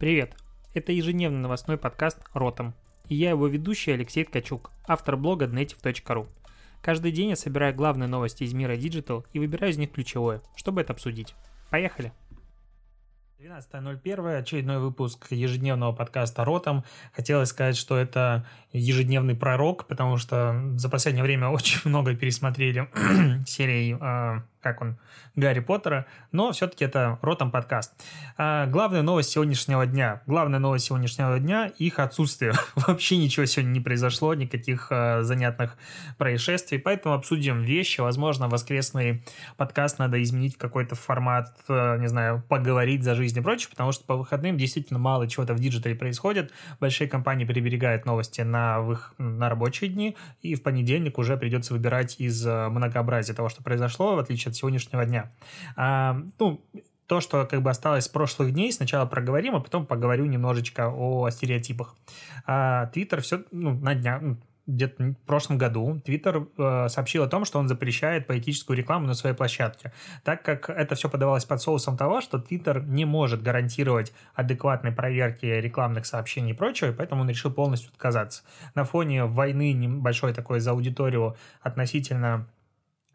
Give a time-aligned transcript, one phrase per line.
[0.00, 0.34] Привет!
[0.72, 2.72] Это ежедневный новостной подкаст «Ротом».
[3.10, 6.26] И я его ведущий Алексей Ткачук, автор блога Dnetiv.ru.
[6.80, 10.80] Каждый день я собираю главные новости из мира Digital и выбираю из них ключевое, чтобы
[10.80, 11.34] это обсудить.
[11.68, 12.14] Поехали!
[13.40, 16.82] 12.01, очередной выпуск ежедневного подкаста «Ротом».
[17.14, 22.88] Хотелось сказать, что это ежедневный пророк, потому что за последнее время очень много пересмотрели
[23.46, 24.96] серий а, как он,
[25.36, 27.92] Гарри Поттера, но все-таки это Ротом подкаст.
[28.36, 30.22] А, главная новость сегодняшнего дня.
[30.26, 32.52] Главная новость сегодняшнего дня– их отсутствие.
[32.74, 35.76] Вообще ничего сегодня не произошло, никаких а, занятных
[36.18, 38.00] происшествий, поэтому обсудим вещи.
[38.00, 39.24] Возможно, воскресный
[39.56, 43.92] подкаст надо изменить в какой-то формат, а, не знаю, поговорить за жизнь и прочее, потому
[43.92, 46.52] что по выходным действительно мало чего-то в digital е происходит.
[46.80, 52.16] Большие компании приберегают новости на, их, на рабочие дни, и в понедельник уже придется выбирать
[52.18, 55.32] из а, многообразия того, что произошло, в отличие от сегодняшнего дня.
[55.76, 56.60] А, ну,
[57.06, 61.28] то, что как бы осталось с прошлых дней, сначала проговорим, а потом поговорю немножечко о
[61.30, 61.96] стереотипах.
[62.92, 64.36] Твиттер а, все, ну, на днях, ну,
[64.70, 69.14] где-то в прошлом году Твиттер э, сообщил о том, что он запрещает политическую рекламу на
[69.14, 69.92] своей площадке,
[70.24, 75.46] так как это все подавалось под соусом того, что Твиттер не может гарантировать адекватной проверки
[75.46, 78.42] рекламных сообщений и прочего, и поэтому он решил полностью отказаться.
[78.74, 82.46] На фоне войны небольшой такой за аудиторию относительно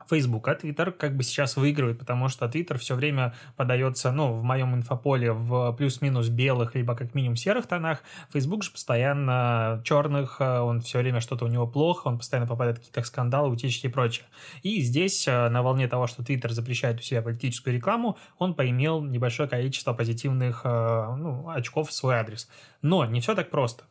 [0.09, 4.43] Facebook, а Twitter как бы сейчас выигрывает, потому что Twitter все время подается, ну, в
[4.43, 8.03] моем инфополе в плюс-минус белых, либо как минимум серых тонах.
[8.33, 12.77] Facebook же постоянно черных, э, он все время что-то у него плохо, он постоянно попадает
[12.77, 14.25] в какие-то скандалы, утечки и прочее.
[14.63, 19.01] И здесь э, на волне того, что Twitter запрещает у себя политическую рекламу, он поимел
[19.01, 22.49] небольшое количество позитивных э, ну, очков в свой адрес.
[22.81, 23.85] Но не все так просто.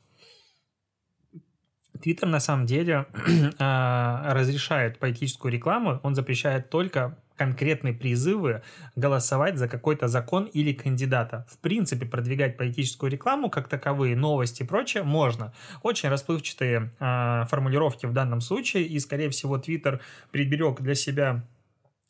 [2.03, 3.06] Твиттер на самом деле
[3.59, 8.62] а, разрешает политическую рекламу, он запрещает только конкретные призывы
[8.97, 11.47] голосовать за какой-то закон или кандидата.
[11.51, 15.53] В принципе, продвигать политическую рекламу, как таковые, новости и прочее, можно.
[15.83, 21.42] Очень расплывчатые э, формулировки в данном случае, и, скорее всего, Твиттер приберег для себя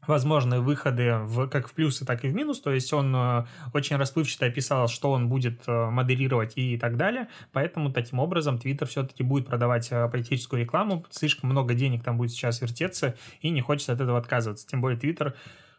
[0.07, 2.61] возможные выходы в, как в плюсы, так и в минус.
[2.61, 7.29] То есть он э, очень расплывчато описал, что он будет э, модерировать и так далее.
[7.53, 11.05] Поэтому таким образом Twitter все-таки будет продавать э, политическую рекламу.
[11.11, 14.67] Слишком много денег там будет сейчас вертеться, и не хочется от этого отказываться.
[14.67, 15.35] Тем более Twitter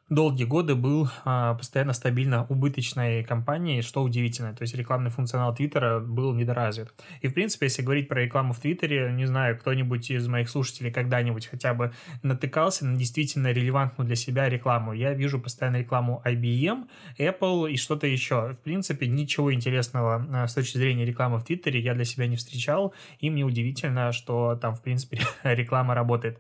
[0.09, 4.53] долгие годы был а, постоянно стабильно убыточной компанией, что удивительно.
[4.53, 6.93] То есть рекламный функционал Твиттера был недоразвит.
[7.21, 10.91] И, в принципе, если говорить про рекламу в Твиттере, не знаю, кто-нибудь из моих слушателей
[10.91, 14.93] когда-нибудь хотя бы натыкался на действительно релевантную для себя рекламу.
[14.93, 16.87] Я вижу постоянно рекламу IBM,
[17.17, 18.53] Apple и что-то еще.
[18.53, 22.35] В принципе, ничего интересного а, с точки зрения рекламы в Твиттере я для себя не
[22.35, 26.39] встречал, и мне удивительно, что там, в принципе, реклама работает.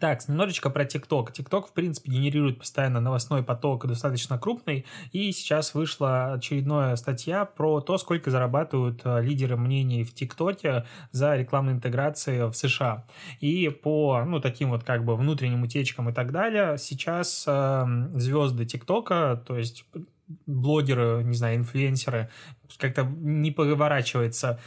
[0.00, 1.32] Так, немножечко про ТикТок.
[1.32, 7.80] ТикТок, в принципе, генерирует постоянно новостной поток достаточно крупный, и сейчас вышла очередная статья про
[7.80, 13.06] то, сколько зарабатывают э, лидеры мнений в ТикТоке за рекламные интеграции в США.
[13.40, 18.64] И по, ну, таким вот как бы внутренним утечкам и так далее, сейчас э, звезды
[18.64, 19.84] ТикТока, то есть
[20.46, 22.30] блогеры, не знаю, инфлюенсеры,
[22.78, 24.58] как-то не поворачивается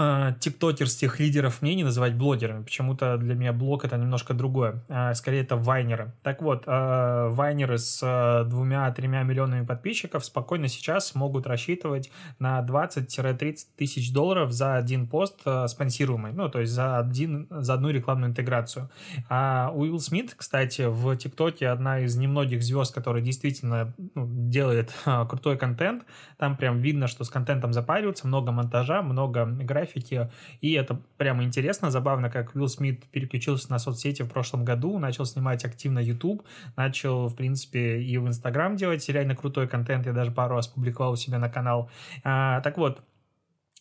[0.00, 2.62] а, тиктокерских лидеров мнений называть блогерами.
[2.62, 4.84] Почему-то для меня блог это немножко другое.
[4.88, 6.12] А, скорее это вайнеры.
[6.22, 14.12] Так вот, а, вайнеры с двумя-тремя миллионами подписчиков спокойно сейчас могут рассчитывать на 20-30 тысяч
[14.12, 16.32] долларов за один пост спонсируемый.
[16.32, 18.90] Ну, то есть за, один, за одну рекламную интеграцию.
[19.28, 24.92] А Уилл Смит, кстати, в ТикТоке одна из немногих звезд, которая действительно ну, делает
[25.28, 26.04] крутой контент.
[26.36, 31.44] Там прям видно, что с контентом запариваются, много монтажа, много графики графики, и это прямо
[31.44, 36.42] интересно, забавно, как Уилл Смит переключился на соцсети в прошлом году, начал снимать активно YouTube,
[36.76, 41.12] начал, в принципе, и в Instagram делать реально крутой контент, я даже пару раз публиковал
[41.12, 41.90] у себя на канал.
[42.24, 43.02] А, так вот,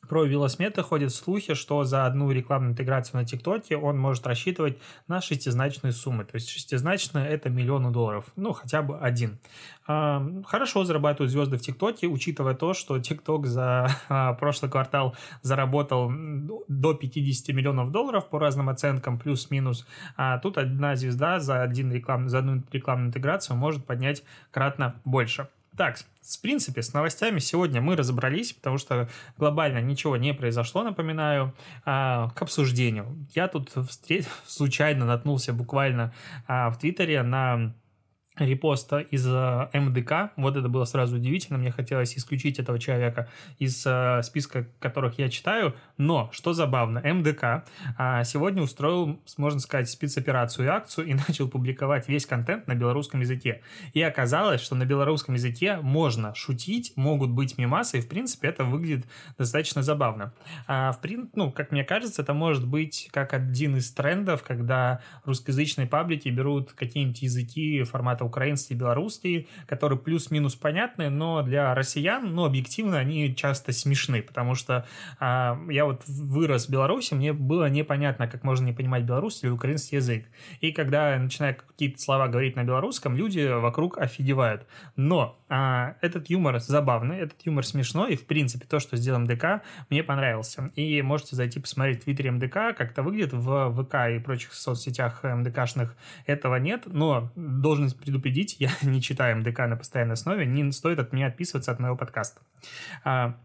[0.07, 5.21] про Смита ходят слухи, что за одну рекламную интеграцию на ТикТоке он может рассчитывать на
[5.21, 6.25] шестизначные суммы.
[6.25, 8.25] То есть шестизначные– это миллионы долларов.
[8.35, 9.39] Ну, хотя бы один.
[9.87, 16.11] А, хорошо зарабатывают звезды в ТикТоке, учитывая то, что ТикТок за а, прошлый квартал заработал
[16.67, 19.85] до 50 миллионов долларов по разным оценкам, плюс-минус.
[20.15, 25.47] А тут одна звезда за, один реклам, за одну рекламную интеграцию может поднять кратно больше.
[25.77, 29.07] Так, в принципе, с новостями сегодня мы разобрались, потому что
[29.37, 31.53] глобально ничего не произошло, напоминаю,
[31.85, 33.27] а, к обсуждению.
[33.35, 34.25] Я тут встр...
[34.47, 36.13] случайно наткнулся буквально
[36.47, 37.73] а, в Твиттере на
[38.39, 40.31] репоста из э, МДК.
[40.35, 41.57] Вот это было сразу удивительно.
[41.57, 43.29] Мне хотелось исключить этого человека
[43.59, 45.75] из э, списка, которых я читаю.
[45.97, 47.65] Но, что забавно, МДК
[47.97, 53.21] а, сегодня устроил, можно сказать, спецоперацию и акцию и начал публиковать весь контент на белорусском
[53.21, 53.61] языке.
[53.93, 58.63] И оказалось, что на белорусском языке можно шутить, могут быть мемасы, и, в принципе, это
[58.63, 59.07] выглядит
[59.37, 60.33] достаточно забавно.
[60.67, 61.29] А, в прин...
[61.35, 66.73] Ну, как мне кажется, это может быть как один из трендов, когда русскоязычные паблики берут
[66.73, 73.35] какие-нибудь языки формата украинский и белорусский, которые плюс-минус понятны, но для россиян, ну, объективно, они
[73.35, 74.85] часто смешны, потому что
[75.19, 79.53] а, я вот вырос в Беларуси, мне было непонятно, как можно не понимать белорусский или
[79.53, 80.25] украинский язык.
[80.61, 84.65] И когда я начинаю какие-то слова говорить на белорусском, люди вокруг офигевают.
[84.95, 89.61] Но а, этот юмор забавный, этот юмор смешной, и, в принципе, то, что сделал МДК,
[89.89, 90.71] мне понравился.
[90.75, 95.23] И можете зайти посмотреть в Твиттере МДК, как это выглядит в ВК и прочих соцсетях
[95.23, 95.95] МДКшных.
[96.25, 98.16] Этого нет, но должен предупредить,
[98.59, 102.41] я не читаю МДК на постоянной основе, не стоит от меня отписываться от моего подкаста.
[103.03, 103.37] А,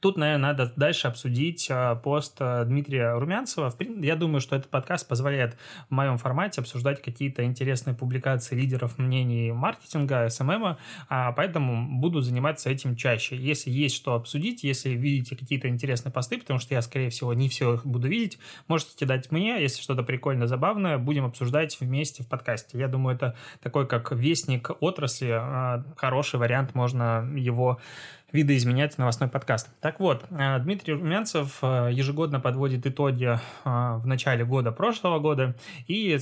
[0.00, 3.72] Тут, наверное, надо дальше обсудить а, пост а, Дмитрия Румянцева.
[4.00, 5.56] Я думаю, что этот подкаст позволяет
[5.88, 10.78] в моем формате обсуждать какие-то интересные публикации лидеров мнений маркетинга, СММа,
[11.08, 13.36] а, поэтому буду заниматься этим чаще.
[13.36, 17.48] Если есть что обсудить, если видите какие-то интересные посты, потому что я, скорее всего, не
[17.48, 18.38] все их буду видеть,
[18.68, 22.78] можете кидать мне, если что-то прикольно, забавное, будем обсуждать вместе в подкасте.
[22.78, 25.40] Я думаю, это такой как вестник отрасли,
[25.96, 27.80] хороший вариант, можно его
[28.32, 29.70] видоизменять новостной подкаст.
[29.80, 35.54] Так вот, э, Дмитрий Румянцев э, ежегодно подводит итоги э, в начале года прошлого года,
[35.86, 36.18] и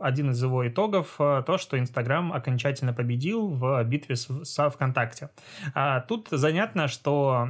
[0.00, 5.30] один из его итогов то, что Инстаграм окончательно победил в битве со ВКонтакте.
[5.74, 7.48] А тут занятно, что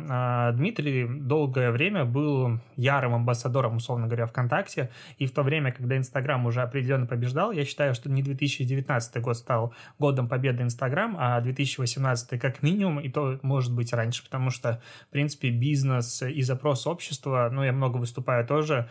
[0.55, 6.44] Дмитрий долгое время был ярым амбассадором, условно говоря, ВКонтакте, и в то время, когда Инстаграм
[6.46, 12.41] уже определенно побеждал, я считаю, что не 2019 год стал годом победы Инстаграм, а 2018
[12.41, 16.87] как минимум, и то, может быть, быть раньше, потому что, в принципе, бизнес и запрос
[16.87, 18.89] общества, ну, я много выступаю тоже,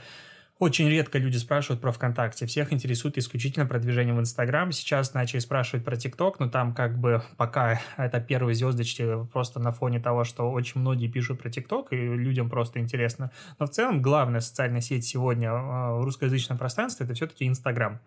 [0.60, 2.48] очень редко люди спрашивают про ВКонтакте.
[2.48, 4.72] Всех интересует исключительно продвижение в Инстаграм.
[4.72, 9.72] Сейчас начали спрашивать про ТикТок, но там как бы пока это первые звездочки просто на
[9.72, 13.31] фоне того, что очень многие пишут про ТикТок, и людям просто интересно.
[13.60, 18.00] Но в целом главная социальная сеть сегодня а, в русскоязычном пространстве это все-таки Инстаграм.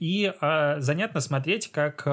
[0.00, 2.10] И э, занятно смотреть, как э,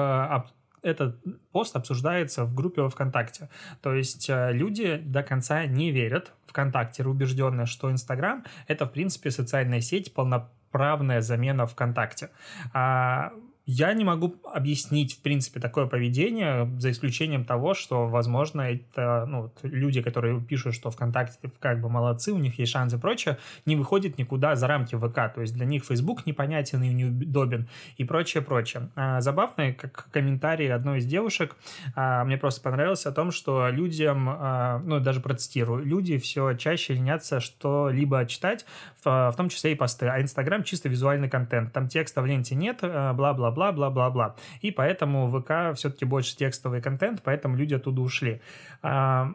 [0.84, 1.16] этот
[1.50, 3.48] пост обсуждается в группе во ВКонтакте.
[3.82, 9.30] То есть э, люди до конца не верят ВКонтакте, убежденные, что Инстаграм— это, в принципе,
[9.30, 12.30] социальная сеть, полноправная замена ВКонтакте.
[12.72, 13.32] А
[13.66, 19.50] я не могу объяснить, в принципе, такое поведение, за исключением того, что, возможно, это ну,
[19.62, 23.76] люди, которые пишут, что ВКонтакте как бы молодцы, у них есть шансы и прочее, не
[23.76, 25.34] выходят никуда за рамки ВК.
[25.34, 27.66] То есть для них Facebook непонятен и неудобен
[27.96, 28.90] и прочее, прочее.
[28.96, 31.56] А, забавно, как комментарий одной из девушек,
[31.94, 36.92] а, мне просто понравилось о том, что людям, а, ну, даже процитирую, люди все чаще
[36.92, 38.66] ленятся что-либо читать,
[39.02, 41.72] в, в том числе и посты, а Инстаграм чисто визуальный контент.
[41.72, 44.36] Там текста в ленте нет, бла-бла бла-бла-бла-бла-бла.
[44.60, 48.40] И поэтому ВК все-таки больше текстовый контент, поэтому люди оттуда ушли.
[48.82, 49.32] А,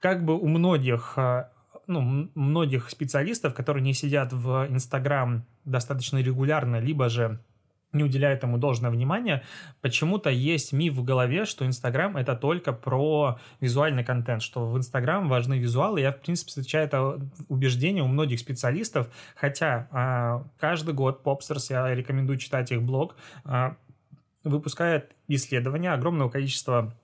[0.00, 1.50] как бы у многих а,
[1.86, 7.38] ну, многих специалистов, которые не сидят в Инстаграм достаточно регулярно, либо же
[7.92, 9.42] не уделяют ему должное внимание,
[9.80, 15.28] почему-то есть миф в голове, что Инстаграм это только про визуальный контент, что в Инстаграм
[15.28, 16.00] важны визуалы.
[16.00, 21.94] Я, в принципе, встречаю это убеждение у многих специалистов, хотя э, каждый год Popsters, я
[21.94, 23.74] рекомендую читать их блог, э,
[24.44, 26.94] выпускает исследования огромного количества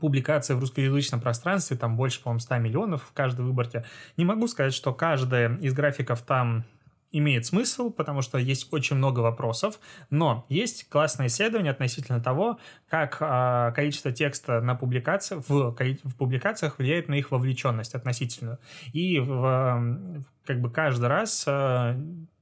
[0.00, 3.84] публикаций в русскоязычном пространстве, там больше, по-моему, 100 миллионов в каждой выборке.
[4.16, 6.64] Не могу сказать, что каждая из графиков там
[7.10, 9.78] имеет смысл, потому что есть очень много вопросов,
[10.10, 16.78] но есть классное исследование относительно того, как э, количество текста на публикациях, в, в публикациях
[16.78, 18.58] влияет на их вовлеченность относительно.
[18.92, 21.96] И в, как бы каждый раз э,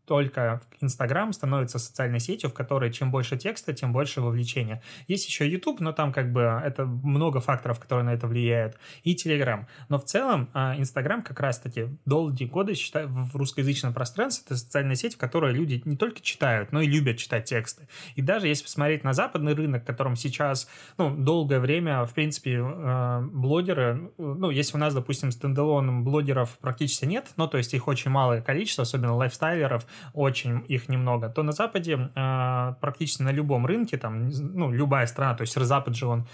[0.07, 4.83] только Инстаграм становится социальной сетью, в которой чем больше текста, тем больше вовлечения.
[5.09, 9.15] Есть еще YouTube, но там как бы это много факторов, которые на это влияют, и
[9.15, 9.67] Телеграм.
[9.89, 15.15] Но в целом Инстаграм как раз-таки долгие годы считаю, в русскоязычном пространстве это социальная сеть,
[15.15, 17.89] в которой люди не только читают, но и любят читать тексты.
[18.15, 22.61] И даже если посмотреть на западный рынок, в котором сейчас ну, долгое время, в принципе,
[22.63, 27.89] а, блогеры, ну, если у нас, допустим, standalone блогеров практически нет, ну, то есть их
[27.89, 33.67] очень малое количество, особенно лайфстайлеров, очень их немного, то на Западе э, практически на любом
[33.67, 36.27] рынке, там, ну, любая страна, то есть Запад же он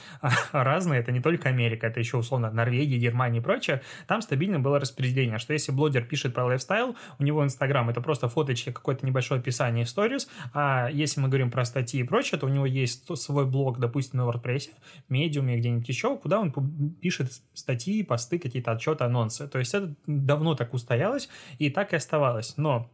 [0.52, 4.78] разный, это не только Америка, это еще условно Норвегия, Германия и прочее, там стабильно было
[4.78, 9.40] распределение, что если блогер пишет про lifestyle, у него Инстаграм это просто фоточки, какое-то небольшое
[9.40, 13.47] описание сторис, а если мы говорим про статьи и прочее, то у него есть свой
[13.47, 14.71] блог, допустим, на WordPress,
[15.09, 16.52] медиуме, где-нибудь еще, куда он
[17.00, 19.49] пишет статьи, посты, какие-то отчеты, анонсы.
[19.49, 21.28] То есть это давно так устоялось
[21.59, 22.57] и так и оставалось.
[22.57, 22.88] Но а,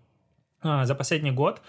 [0.62, 1.60] за последний год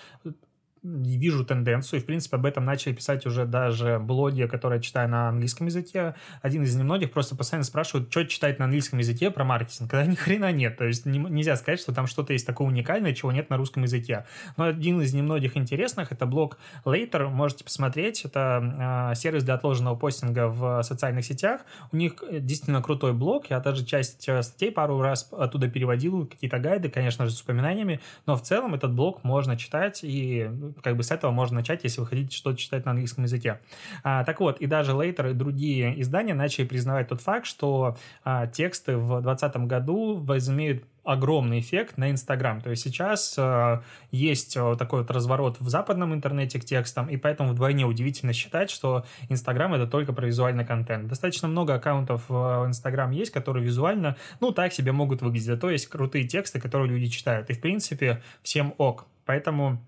[0.84, 5.10] вижу тенденцию, и, в принципе, об этом начали писать уже даже блоги, которые я читаю
[5.10, 6.16] на английском языке.
[6.42, 10.16] Один из немногих просто постоянно спрашивают, что читать на английском языке про маркетинг, когда ни
[10.16, 10.78] хрена нет.
[10.78, 13.84] То есть не, нельзя сказать, что там что-то есть такое уникальное, чего нет на русском
[13.84, 14.26] языке.
[14.58, 18.24] Но один из немногих интересных— это блог Later, можете посмотреть.
[18.26, 21.62] Это э, сервис для отложенного постинга в социальных сетях.
[21.92, 23.50] У них действительно крутой блог.
[23.50, 28.00] Я даже часть э, статей пару раз оттуда переводил, какие-то гайды, конечно же, с упоминаниями.
[28.26, 30.50] Но в целом этот блог можно читать и
[30.82, 33.60] как бы с этого можно начать, если вы хотите что-то читать на английском языке.
[34.04, 38.48] А, так вот, и даже Later и другие издания начали признавать тот факт, что а,
[38.48, 42.62] тексты в 2020 году возымеют огромный эффект на Инстаграм.
[42.62, 47.54] То есть сейчас э, есть такой вот разворот в западном интернете к текстам, и поэтому
[47.54, 51.08] вдвойне удивительно считать, что Инстаграм это только про визуальный контент.
[51.08, 55.60] Достаточно много аккаунтов в Инстаграм есть, которые визуально, ну, так себе могут выглядеть.
[55.60, 57.50] То есть крутые тексты, которые люди читают.
[57.50, 59.08] И, в принципе, всем ок.
[59.26, 59.80] Поэтому а,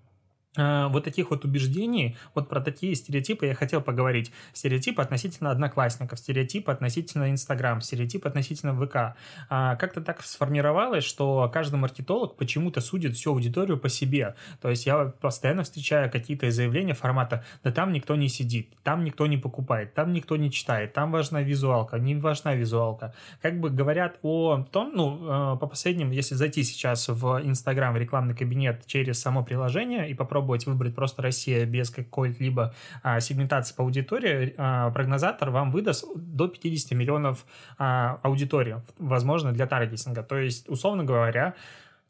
[0.56, 4.32] вот таких вот убеждений, вот про такие стереотипы я хотел поговорить.
[4.52, 9.16] Стереотипы относительно одноклассников, стереотипы относительно Инстаграм, стереотипы относительно ВК.
[9.48, 14.34] А, как-то так сформировалось, что каждый маркетолог почему-то судит всю аудиторию по себе.
[14.60, 19.26] То есть я постоянно встречаю какие-то заявления формата «да там никто не сидит, там никто
[19.26, 23.14] не покупает, там никто не читает, там важна визуалка, не важна визуалка».
[23.40, 27.96] Как бы говорят о том, ну, а, по последним, если зайти сейчас в Инстаграм, в
[27.96, 33.74] рекламный кабинет через само приложение и попробовать попробовать выбрать просто Россия без какой-либо а, сегментации
[33.74, 37.44] по аудитории, а, прогнозатор вам выдаст до 50 миллионов
[37.78, 40.22] а, аудитории, возможно, для таргетинга.
[40.22, 41.54] То есть, условно говоря,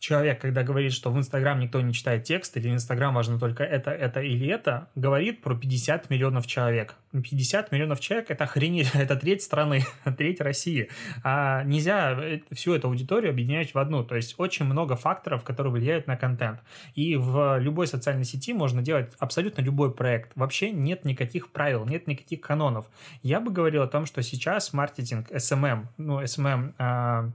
[0.02, 3.62] человек, когда говорит, что в Инстаграм никто не читает текст, или в Инстаграм важно только
[3.62, 6.96] это, это или это, говорит про 50 миллионов человек.
[7.12, 9.84] 50 миллионов человек— это охренеть, это треть страны,
[10.18, 10.90] треть России.
[11.22, 14.02] А нельзя э, всю эту аудиторию объединять в одну.
[14.02, 16.58] То есть очень много факторов, которые влияют на контент.
[16.96, 20.32] И в любой социальной сети можно делать абсолютно любой проект.
[20.34, 22.86] Вообще нет никаких правил, нет никаких канонов.
[23.22, 27.32] Я бы говорил о том, что сейчас маркетинг, SMM, ну, SMM,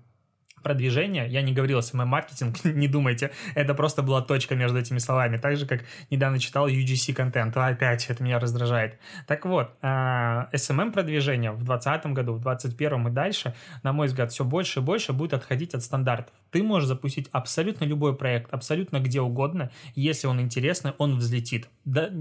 [0.68, 5.56] продвижения, я не говорил SMM-маркетинг, не думайте, это просто была точка между этими словами, так
[5.56, 9.00] же, как недавно читал UGC-контент, опять это меня раздражает.
[9.28, 14.82] Так вот, SMM-продвижение в 2020 году, в 2021 и дальше, на мой взгляд, все больше
[14.82, 16.36] и больше будет отходить от стандартов.
[16.52, 21.70] Ты можешь запустить абсолютно любой проект, абсолютно где угодно, если он интересный, он взлетит.
[21.86, 22.12] Да,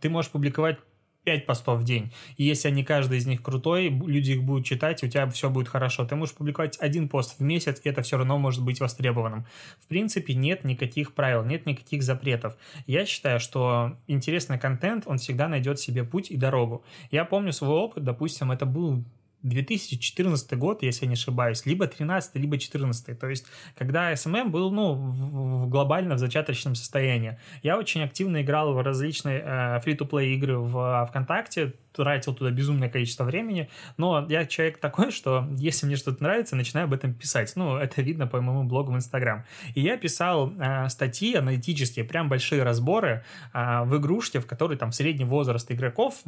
[0.00, 0.78] ты можешь публиковать
[1.24, 2.12] 5 постов в день.
[2.36, 5.68] И если они каждый из них крутой, люди их будут читать, у тебя все будет
[5.68, 6.04] хорошо.
[6.04, 9.46] Ты можешь публиковать один пост в месяц, и это все равно может быть востребованным.
[9.80, 12.56] В принципе, нет никаких правил, нет никаких запретов.
[12.86, 16.84] Я считаю, что интересный контент, он всегда найдет себе путь и дорогу.
[17.10, 19.04] Я помню свой опыт, допустим, это был
[19.42, 23.18] 2014 год, если я не ошибаюсь, либо 13, либо 14.
[23.18, 23.46] То есть,
[23.76, 27.38] когда SMM был, ну, в, в глобально в зачаточном состоянии.
[27.62, 33.24] Я очень активно играл в различные э, free-to-play игры в ВКонтакте, тратил туда безумное количество
[33.24, 37.52] времени, но я человек такой, что если мне что-то нравится, начинаю об этом писать.
[37.56, 39.44] Ну, это видно по моему блогу в Инстаграм.
[39.74, 44.92] И я писал э, статьи аналитические, прям большие разборы э, в игрушке, в которой там
[44.92, 46.22] средний возраст игроков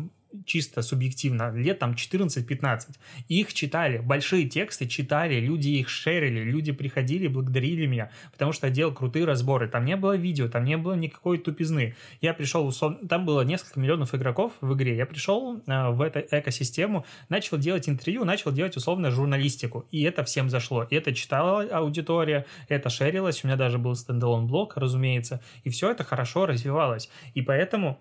[0.44, 2.88] чисто субъективно, лет там 14-15.
[3.28, 8.72] Их читали, большие тексты читали, люди их шерили, люди приходили, благодарили меня, потому что я
[8.72, 9.68] делал крутые разборы.
[9.68, 11.94] Там не было видео, там не было никакой тупизны.
[12.20, 12.72] Я пришел,
[13.08, 14.96] там было несколько миллионов игроков в игре.
[14.96, 19.86] Я пришел э, в эту экосистему, начал делать интервью, начал делать условно журналистику.
[19.90, 20.84] И это всем зашло.
[20.84, 23.44] И это читала аудитория, это шерилось.
[23.44, 25.40] У меня даже был стендалон блог, разумеется.
[25.64, 27.10] И все это хорошо развивалось.
[27.34, 27.98] И поэтому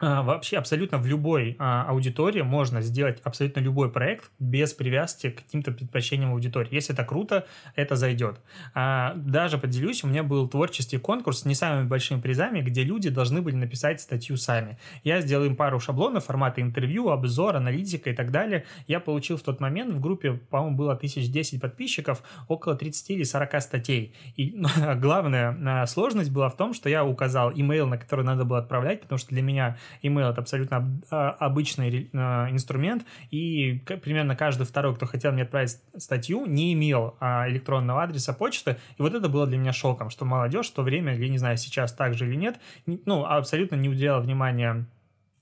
[0.00, 5.72] вообще абсолютно в любой а, аудитории можно сделать абсолютно любой проект без привязки к каким-то
[5.72, 6.68] предпочтениям аудитории.
[6.70, 8.40] Если это круто, это зайдет.
[8.74, 13.10] А, даже поделюсь, у меня был творческий конкурс с не самыми большими призами, где люди
[13.10, 14.78] должны были написать статью сами.
[15.04, 18.64] Я сделал им пару шаблонов формата интервью, обзор, аналитика и так далее.
[18.86, 23.62] Я получил в тот момент в группе, по-моему, было 1010 подписчиков, около 30 или 40
[23.62, 24.14] статей.
[24.36, 28.58] И ну, главная сложность была в том, что я указал имейл, на который надо было
[28.58, 34.66] отправлять, потому что для меня Email— это абсолютно а, обычный а, инструмент, и примерно каждый
[34.66, 39.28] второй, кто хотел мне отправить статью, не имел а, электронного адреса почты, и вот это
[39.28, 42.26] было для меня шоком, что молодежь в то время, я не знаю, сейчас так же
[42.26, 44.86] или нет, ну, абсолютно не уделяла внимания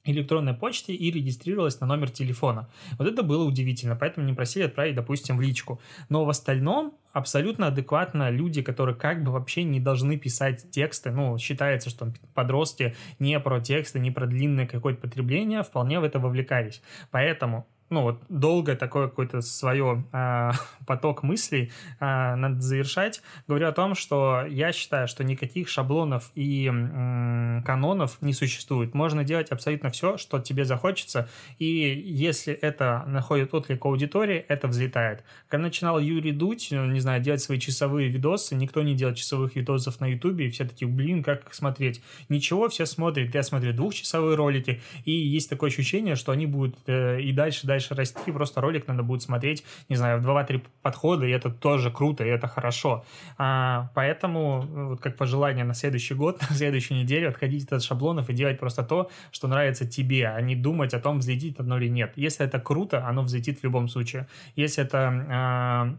[0.05, 2.69] электронной почте и регистрировалась на номер телефона.
[2.99, 5.81] Вот это было удивительно, поэтому не просили отправить, допустим, в личку.
[6.09, 11.39] Но в остальном абсолютно адекватно люди, которые как бы вообще не должны писать тексты, ну,
[11.39, 16.83] считается, что подростки не про тексты, не про длинное какое-то потребление, вполне в это вовлекались.
[17.11, 20.51] Поэтому ну вот долго такое какое-то свое э,
[20.87, 23.23] поток мыслей э, надо завершать.
[23.47, 28.95] Говорю о том, что я считаю, что никаких шаблонов и э, канонов не существует.
[28.95, 31.29] Можно делать абсолютно все, что тебе захочется,
[31.59, 35.25] и если это находит отклик аудитории, это взлетает.
[35.49, 39.57] Когда начинал Юрий Дудь, ну, не знаю, делать свои часовые видосы, никто не делает часовых
[39.57, 42.03] видосов на Ютубе, и все такие, блин, как смотреть?
[42.29, 47.21] Ничего, все смотрят, я смотрю двухчасовые ролики, и есть такое ощущение, что они будут э,
[47.21, 51.27] и дальше, дальше дальше расти, просто ролик надо будет смотреть, не знаю, в 2-3 подхода,
[51.27, 53.05] и это тоже круто, и это хорошо.
[53.39, 58.33] А, поэтому, вот как пожелание на следующий год, на следующую неделю отходить от шаблонов и
[58.33, 62.13] делать просто то, что нравится тебе, а не думать о том, взлетит оно или нет.
[62.17, 64.27] Если это круто, оно взлетит в любом случае.
[64.57, 65.97] Если это, а,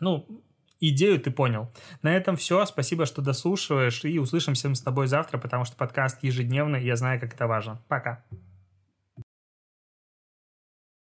[0.00, 0.26] ну,
[0.80, 1.68] идею ты понял.
[2.02, 2.64] На этом все.
[2.66, 4.04] Спасибо, что дослушиваешь.
[4.04, 7.80] И услышимся с тобой завтра, потому что подкаст ежедневный, и я знаю, как это важно.
[7.88, 8.22] Пока.